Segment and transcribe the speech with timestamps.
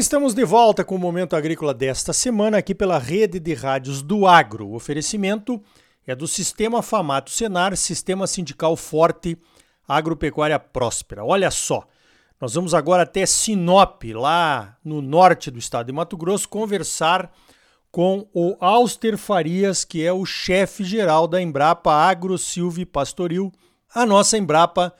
[0.00, 4.26] estamos de volta com o Momento Agrícola desta semana aqui pela rede de rádios do
[4.26, 4.68] Agro.
[4.68, 5.62] O oferecimento
[6.06, 9.36] é do Sistema Famato Senar, Sistema Sindical Forte,
[9.86, 11.22] Agropecuária Próspera.
[11.22, 11.86] Olha só,
[12.40, 17.30] nós vamos agora até Sinop, lá no norte do estado de Mato Grosso, conversar
[17.92, 23.52] com o Auster Farias, que é o chefe geral da Embrapa Agro Silvio Pastoril,
[23.94, 24.94] a nossa Embrapa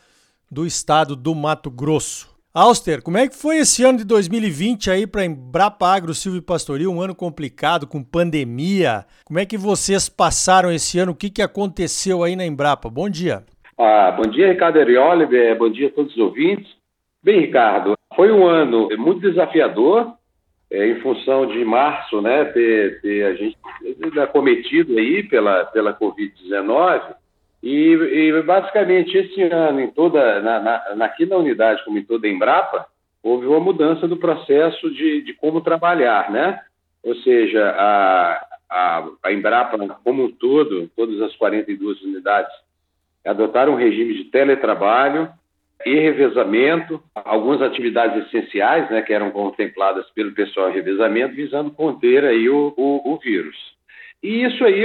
[0.50, 2.29] do estado do Mato Grosso.
[2.52, 6.90] Auster, como é que foi esse ano de 2020 aí para Embrapa Agro Silvio Pastoril,
[6.90, 9.04] um ano complicado com pandemia?
[9.24, 11.12] Como é que vocês passaram esse ano?
[11.12, 12.90] O que, que aconteceu aí na Embrapa?
[12.90, 13.44] Bom dia.
[13.78, 16.66] Ah, bom dia, Ricardo Arioli, bom dia a todos os ouvintes.
[17.22, 20.12] Bem, Ricardo, foi um ano muito desafiador,
[20.72, 23.56] é, em função de março, né, ter, ter a gente
[24.18, 27.14] acometido aí pela, pela Covid-19,
[27.62, 32.26] e, e, basicamente esse ano, em toda, na, na, aqui na unidade, como em toda
[32.26, 32.86] a Embrapa,
[33.22, 36.60] houve uma mudança do processo de, de como trabalhar, né?
[37.02, 42.52] Ou seja, a, a, a Embrapa como um todo, todas as 42 unidades,
[43.24, 45.30] adotaram um regime de teletrabalho
[45.84, 52.24] e revezamento, algumas atividades essenciais, né, que eram contempladas pelo pessoal em revezamento, visando conter
[52.24, 53.56] aí o, o, o vírus.
[54.22, 54.82] E isso aí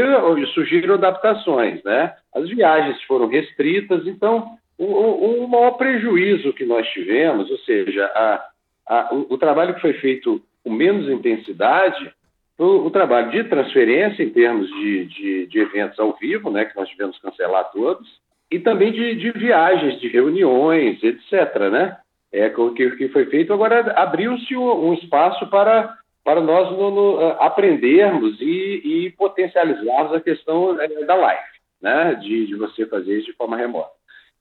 [0.54, 2.14] surgiram adaptações, né?
[2.34, 8.48] As viagens foram restritas, então o, o, maior prejuízo que nós tivemos, ou seja, a,
[8.88, 12.14] a, o, o, trabalho que foi feito com menos intensidade,
[12.58, 16.88] o, trabalho de transferência em termos de, de, de, eventos ao vivo, né, que nós
[16.90, 18.08] tivemos que cancelar todos,
[18.50, 21.70] e também de, de viagens, de reuniões, etc.
[21.72, 21.98] Né?
[22.32, 23.54] É, que, que foi feito.
[23.54, 30.20] Agora abriu-se um espaço para para nós no, no, eh, aprendermos e, e, potencializarmos a
[30.20, 31.44] questão eh, da live,
[31.80, 32.16] né?
[32.16, 33.92] de, de, você fazer isso de forma remota.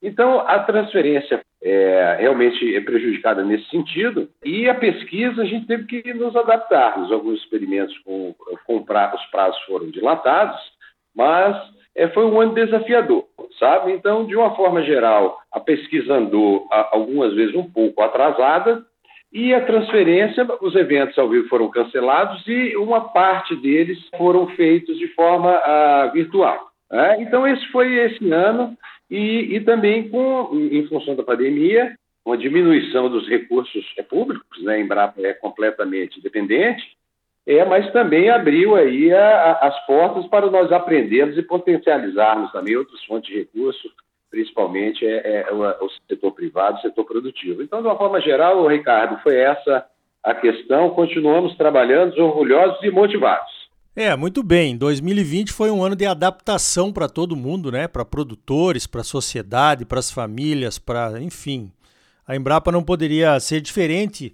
[0.01, 5.85] Então, a transferência é, realmente é prejudicada nesse sentido e a pesquisa a gente teve
[5.85, 6.97] que nos adaptar.
[7.11, 10.59] Alguns experimentos com, com pra, os prazos foram dilatados,
[11.15, 11.55] mas
[11.95, 13.25] é, foi um ano desafiador,
[13.59, 13.93] sabe?
[13.93, 18.83] Então, de uma forma geral, a pesquisa andou algumas vezes um pouco atrasada,
[19.35, 24.97] e a transferência, os eventos ao vivo foram cancelados e uma parte deles foram feitos
[24.97, 26.71] de forma uh, virtual.
[26.89, 27.21] Né?
[27.21, 28.77] Então, esse foi esse ano,
[29.11, 34.75] e, e, também com, em função da pandemia, uma diminuição dos recursos públicos, né?
[34.75, 36.95] a Embrapa é completamente independente,
[37.45, 42.77] é, mas também abriu aí a, a, as portas para nós aprendermos e potencializarmos também
[42.77, 43.91] outras fontes de recursos
[44.35, 47.63] principalmente é, é o, o, setor privado, o setor produtivo.
[47.63, 49.85] Então, de uma forma geral, Ricardo, foi essa
[50.21, 50.89] a questão.
[50.89, 53.49] Continuamos trabalhando, orgulhosos e motivados.
[53.95, 54.75] É, muito bem.
[54.75, 57.87] 2020 foi um ano de adaptação para todo mundo, né?
[57.87, 61.71] Para produtores, para a sociedade, para as famílias, para, enfim.
[62.27, 64.33] A Embrapa não poderia ser diferente.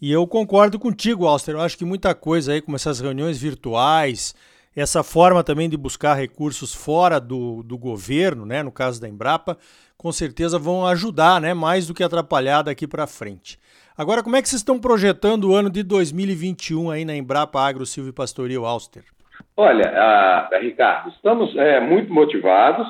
[0.00, 1.56] E eu concordo contigo, Alster.
[1.56, 4.34] Eu acho que muita coisa aí, como essas reuniões virtuais,
[4.80, 9.56] essa forma também de buscar recursos fora do, do governo, né, no caso da Embrapa,
[9.96, 13.58] com certeza vão ajudar, né, mais do que atrapalhar daqui para frente.
[13.96, 17.86] Agora, como é que vocês estão projetando o ano de 2021 aí na Embrapa Agro
[17.86, 19.04] Silvio Pastoril Auster?
[19.56, 22.88] Olha, Ricardo, estamos é, muito motivados,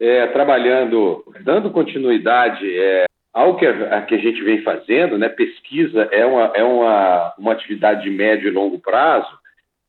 [0.00, 5.28] é, trabalhando, dando continuidade é, ao que a, que a, gente vem fazendo, né?
[5.28, 9.28] Pesquisa é uma, é uma, uma atividade de médio e longo prazo,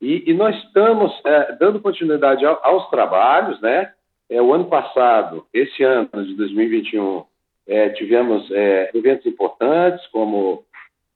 [0.02, 3.94] e, e nós estamos é, dando continuidade ao, aos trabalhos, né?
[4.28, 7.24] É, o ano passado, esse ano de 2021,
[7.68, 10.64] é, tivemos é, eventos importantes, como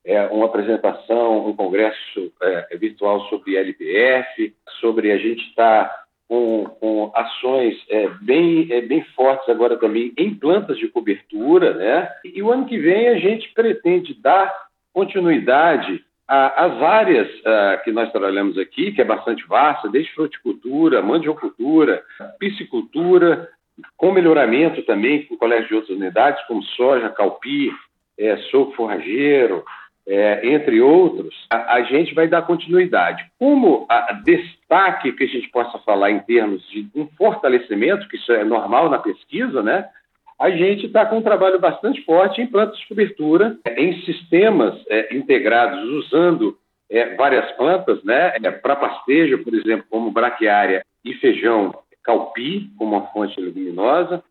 [0.06, 6.66] é, uma apresentação, um congresso é, virtual sobre LPF, sobre a gente estar tá com,
[6.80, 7.76] com, ações
[8.22, 12.12] bem, bem fortes agora também em plantas de cobertura, né?
[12.24, 14.54] E, e o ano que vem a gente pretende dar
[14.94, 22.04] continuidade as áreas uh, que nós trabalhamos aqui, que é bastante vasta, desde fruticultura, mandiocultura,
[22.40, 23.48] piscicultura,
[23.98, 27.72] com melhoramento também com colégio de outras unidades, como soja, calpi,
[28.18, 29.64] é, soco forrageiro,
[30.08, 33.26] é, entre outros, a, a, gente vai dar continuidade.
[33.40, 33.88] Como
[34.24, 38.90] destaque que a gente possa falar em termos de um fortalecimento, que isso é normal
[38.90, 39.90] na pesquisa, né?
[40.40, 45.16] A gente está com um trabalho bastante forte em plantas de cobertura, em sistemas é,
[45.16, 46.58] integrados, usando
[46.90, 51.74] é, várias plantas, né, é, para pastejo, por exemplo, como braquiária e feijão
[52.04, 54.24] calpi, como uma fonte luminosa.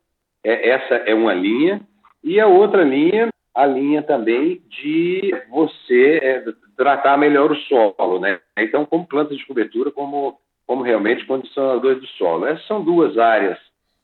[0.44, 1.80] É, essa é uma linha.
[2.22, 6.44] E a outra linha, a linha também de você é,
[6.76, 8.38] tratar melhor o solo, né?
[8.58, 12.46] Então, como plantas de cobertura, como, como realmente condicionadores do solo.
[12.46, 13.58] Essas são duas áreas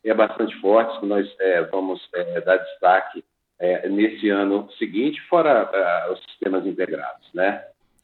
[0.04, 3.24] é bastante fortes que nós é, vamos é, dar destaque
[3.58, 7.62] é, nesse ano seguinte, fora uh, os sistemas integrados, né?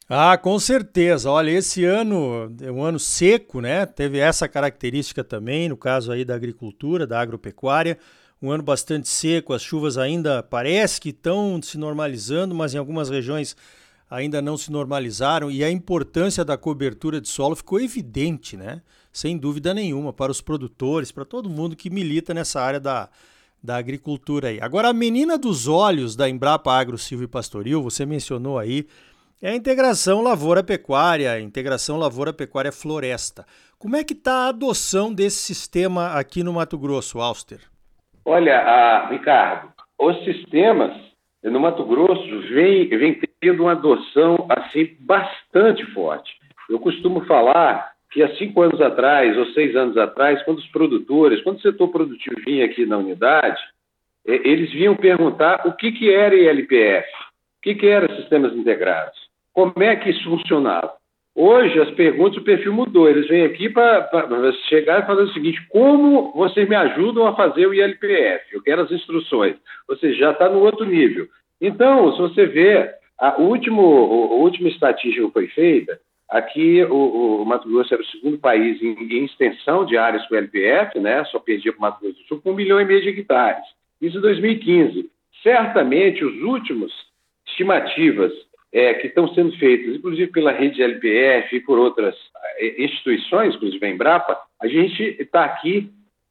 [0.09, 1.31] Ah, com certeza.
[1.31, 3.85] Olha, esse ano é um ano seco, né?
[3.87, 7.99] Teve essa característica também, no caso aí da agricultura, da agropecuária.
[8.41, 13.09] Um ano bastante seco, as chuvas ainda parece que estão se normalizando, mas em algumas
[13.09, 13.57] regiões
[14.09, 18.83] ainda não se normalizaram e a importância da cobertura de solo ficou evidente, né?
[19.17, 23.09] Sem dúvida nenhuma, para os produtores, para todo mundo que milita nessa área da,
[23.65, 24.61] da agricultura aí.
[24.61, 28.85] Agora, a menina dos olhos da Embrapa Agro Silvio e Pastoril, você mencionou aí,
[29.41, 33.47] é a integração lavoura-pecuária, integração lavoura-pecuária-floresta.
[33.79, 37.61] Como é que está a adoção desse sistema aqui no Mato Grosso, Auster?
[38.23, 40.93] Olha, Ricardo, os sistemas
[41.43, 46.31] no Mato Grosso vem, vem tendo uma adoção assim bastante forte.
[46.69, 51.43] Eu costumo falar que há cinco anos atrás, ou seis anos atrás, quando os produtores,
[51.43, 53.61] quando o setor produtivo vinha aqui na unidade,
[54.25, 57.07] eles vinham perguntar o que, que era ILPF,
[57.59, 59.19] o que, que era sistemas integrados,
[59.53, 60.95] como é que isso funcionava.
[61.35, 63.07] Hoje, as perguntas, o perfil mudou.
[63.07, 64.09] Eles vêm aqui para
[64.71, 68.47] chegar e fazer o seguinte: como vocês me ajudam a fazer o ILPF?
[68.51, 69.57] Eu quero as instruções.
[69.87, 71.29] Ou seja, já está no outro nível.
[71.61, 77.45] Então, se você vê, a último, a última estatística que foi feita, Aqui, o, o,
[77.45, 81.25] Mato Grosso era o segundo país em, em extensão de áreas com LPF, né?
[81.27, 83.65] só perdia para o Mato Grosso do Sul, com um milhão e meio de hectares.
[84.01, 85.09] Isso em 2015.
[85.43, 86.93] Certamente, os últimos
[87.47, 88.33] estimativas
[88.73, 92.17] é, que estão sendo feitas, inclusive pela rede LPF e por outras
[92.59, 95.91] é, instituições, inclusive a Embrapa, a gente está aqui,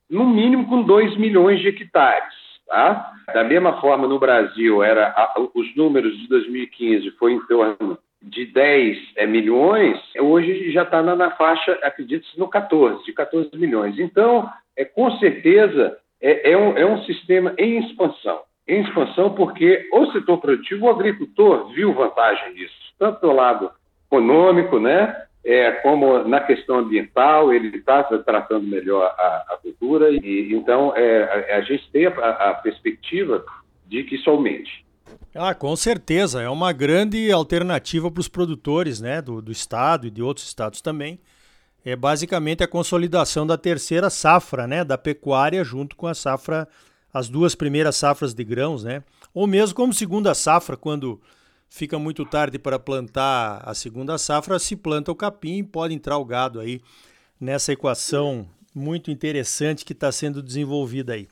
[0.10, 2.34] no mínimo, com 2 milhões de hectares.
[2.68, 3.14] Tá?
[3.34, 5.16] Da mesma forma, no Brasil, era
[5.54, 11.16] os números de 2015 foi em torno de 10 é, milhões, hoje já está na,
[11.16, 14.00] na, faixa, acredito no 14, de 14 milhões.
[14.00, 18.42] Então, é, com certeza, é, é, um, é um sistema em expansão.
[18.68, 23.72] Em expansão porque o setor produtivo, o agricultor, viu vantagem nisso, tanto do lado
[24.08, 30.52] econômico, né, é, como na questão ambiental, ele está tratando melhor a, a cultura, e
[30.52, 33.46] então é, a, a, gente tem a, a perspectiva
[33.86, 34.85] de que isso aumente.
[35.34, 36.42] Ah, com certeza.
[36.42, 40.82] É uma grande alternativa para os produtores né, do, do estado e de outros estados
[40.82, 41.20] também.
[41.84, 46.68] É basicamente a consolidação da terceira safra né, da pecuária junto com a safra,
[47.14, 49.04] as duas primeiras safras de grãos, né?
[49.34, 51.22] Ou mesmo como segunda safra, quando
[51.70, 56.18] fica muito tarde para plantar a segunda safra, se planta o capim e pode entrar
[56.18, 56.82] o gado aí
[57.40, 61.28] nessa equação muito interessante que está sendo desenvolvida aí.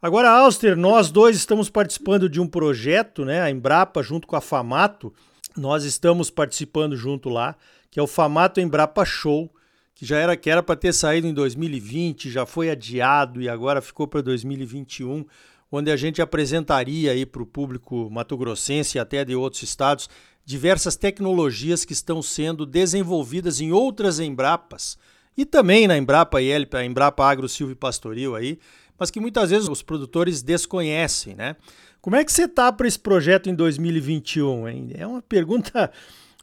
[0.00, 3.40] Agora, Auster, nós dois estamos participando de um projeto, né?
[3.40, 5.12] A Embrapa junto com a Famato,
[5.56, 7.56] nós estamos participando junto lá,
[7.90, 9.50] que é o Famato Embrapa Show,
[9.94, 13.80] que já era que era para ter saído em 2020, já foi adiado e agora
[13.80, 15.24] ficou para 2021,
[15.72, 20.10] onde a gente apresentaria aí para o público mato-grossense e até de outros estados
[20.44, 24.98] diversas tecnologias que estão sendo desenvolvidas em outras Embrapas
[25.36, 28.58] e também na Embrapa IL, a Embrapa Agro Silvio Pastoril aí,
[28.98, 31.56] mas que muitas vezes os produtores desconhecem, né?
[32.00, 34.68] Como é que você está para esse projeto em 2021?
[34.68, 34.90] Hein?
[34.96, 35.90] É uma pergunta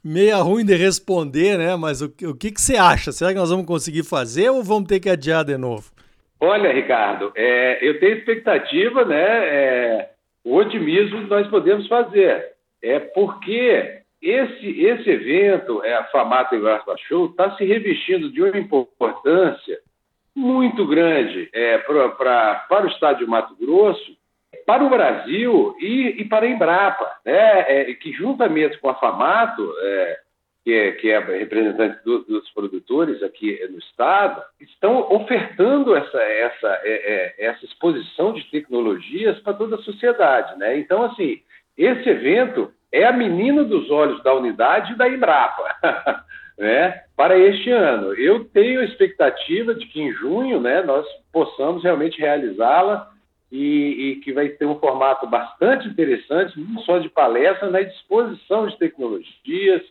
[0.04, 1.74] meia ruim de responder, né?
[1.76, 3.10] Mas o, o que, que você acha?
[3.12, 5.90] Será que nós vamos conseguir fazer ou vamos ter que adiar de novo?
[6.38, 9.24] Olha, Ricardo, é, eu tenho expectativa, né?
[9.24, 10.10] É,
[10.44, 12.52] o otimismo que nós podemos fazer.
[12.82, 18.58] É porque esse, esse evento, é, a Famato Embrapa Show, está se revestindo de uma
[18.58, 19.78] importância
[20.34, 24.16] muito grande é, pra, pra, para o estado de Mato Grosso,
[24.66, 27.60] para o Brasil e, e para a Embrapa, né?
[27.68, 30.20] É, que juntamente com a FAMATO, é,
[30.64, 36.80] que, é, que é representante do, dos produtores aqui no estado, estão ofertando essa, essa,
[36.82, 40.58] é, é, essa exposição de tecnologias para toda a sociedade.
[40.58, 40.78] Né?
[40.78, 41.42] Então, assim,
[41.76, 45.76] esse evento é a menina dos olhos da unidade da Embrapa.
[46.58, 48.14] né, para este ano.
[48.14, 53.10] Eu tenho a expectativa de que em junho né, nós possamos realmente realizá-la
[53.50, 57.94] e, e, que vai ter um formato bastante interessante, não só de palestra, mas de
[57.94, 59.82] exposição de tecnologias,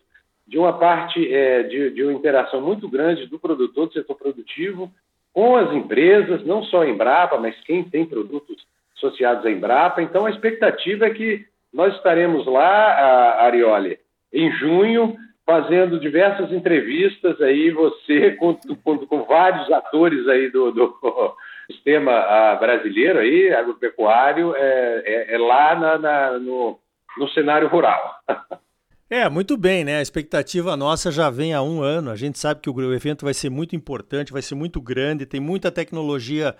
[0.45, 4.91] de uma parte é, de, de, uma interação muito grande do produtor, do setor produtivo,
[5.31, 8.65] com as empresas, não só a Embrapa, mas quem tem produtos
[8.97, 10.01] associados à Embrapa.
[10.01, 13.97] Então, a expectativa é que nós estaremos lá, Arioli,
[14.31, 20.95] em junho, fazendo diversas entrevistas aí, você com, com, com vários atores aí do, do
[21.71, 26.79] sistema ah, brasileiro aí, agropecuário, é, é, é lá na, na, no,
[27.17, 28.15] no cenário rural.
[29.09, 29.97] É, muito bem, né?
[29.97, 32.09] A expectativa nossa já vem há um ano.
[32.09, 35.39] A gente sabe que o evento vai ser muito importante, vai ser muito grande, tem
[35.39, 36.55] muita tecnologia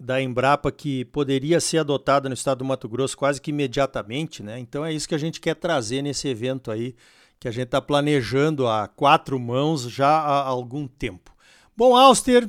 [0.00, 4.58] da Embrapa que poderia ser adotada no estado do Mato Grosso quase que imediatamente, né?
[4.58, 6.96] Então é isso que a gente quer trazer nesse evento aí
[7.42, 11.32] que a gente está planejando a quatro mãos já há algum tempo.
[11.76, 12.48] Bom, Auster,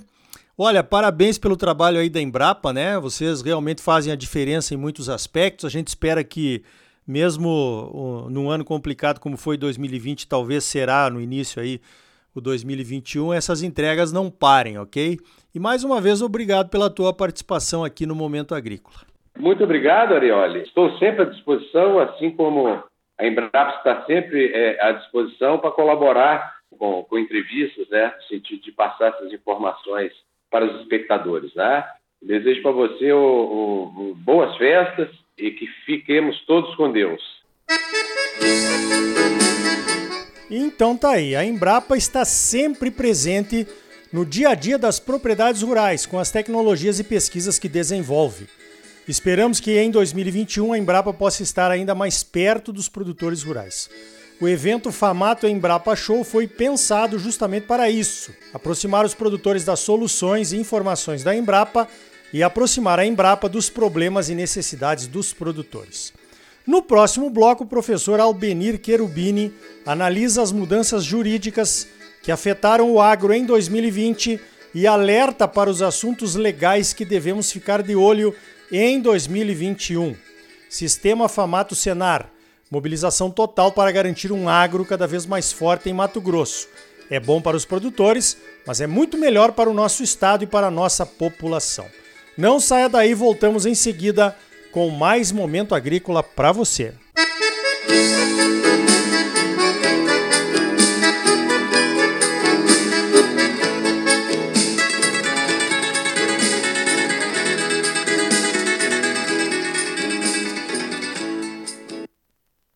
[0.56, 3.00] olha, parabéns pelo trabalho aí da Embrapa, né?
[3.00, 5.66] Vocês realmente fazem a diferença em muitos aspectos.
[5.66, 6.62] A gente espera que,
[7.08, 11.82] mesmo num ano complicado como foi 2020, talvez será no início aí
[12.36, 15.18] o 2021, essas entregas não parem, ok?
[15.56, 18.98] E mais uma vez, obrigado pela tua participação aqui no Momento Agrícola.
[19.40, 20.62] Muito obrigado, Arioli.
[20.62, 22.84] Estou sempre à disposição, assim como
[23.18, 28.64] a Embrapa está sempre é, à disposição para colaborar com, com, entrevistas, né, no sentido
[28.64, 30.12] de passar essas informações
[30.50, 31.54] para os espectadores.
[31.54, 31.84] Né?
[32.22, 37.22] Desejo para você o, o, o, boas festas e que fiquemos todos com Deus.
[40.50, 43.66] Então tá aí, a Embrapa está sempre presente
[44.12, 48.48] no dia a dia das propriedades rurais com as tecnologias e pesquisas que desenvolve.
[49.08, 53.90] Esperamos que em 2021 a Embrapa possa estar ainda mais perto dos produtores rurais.
[54.40, 60.54] O evento Famato Embrapa Show foi pensado justamente para isso: aproximar os produtores das soluções
[60.54, 61.88] e informações da Embrapa
[62.32, 66.14] e aproximar a Embrapa dos problemas e necessidades dos produtores.
[66.66, 69.54] No próximo bloco, o professor Albenir Cherubini
[69.86, 71.88] analisa as mudanças jurídicas
[72.22, 74.40] que afetaram o agro em 2020
[74.74, 78.34] e alerta para os assuntos legais que devemos ficar de olho
[78.74, 80.16] em 2021.
[80.68, 82.32] Sistema Famato Senar.
[82.72, 86.68] Mobilização total para garantir um agro cada vez mais forte em Mato Grosso.
[87.08, 90.68] É bom para os produtores, mas é muito melhor para o nosso estado e para
[90.68, 91.86] a nossa população.
[92.36, 94.36] Não saia daí, voltamos em seguida
[94.72, 96.96] com mais momento agrícola para você.
[97.88, 98.73] Música